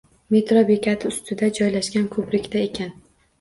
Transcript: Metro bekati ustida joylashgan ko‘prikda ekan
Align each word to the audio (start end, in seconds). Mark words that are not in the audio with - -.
Metro 0.35 0.61
bekati 0.69 1.07
ustida 1.09 1.51
joylashgan 1.59 2.09
ko‘prikda 2.17 2.65
ekan 2.71 2.93